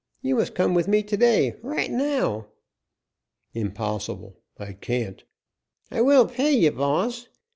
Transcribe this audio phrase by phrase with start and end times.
[0.23, 2.47] You must come with me to day right now!"
[3.53, 5.23] "Impossible; I can't"
[5.91, 7.27] "I will pay ye, boss.